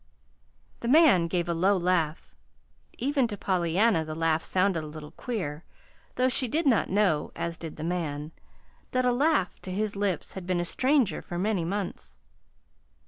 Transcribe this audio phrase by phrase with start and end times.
[0.79, 2.33] The man gave a low laugh.
[2.97, 5.63] Even to Pollyanna the laugh sounded a little queer,
[6.15, 8.31] though she did not know (as did the man)
[8.93, 12.17] that a laugh to his lips had been a stranger for many months.